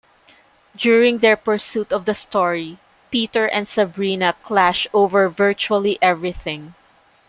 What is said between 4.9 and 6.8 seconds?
over virtually everything.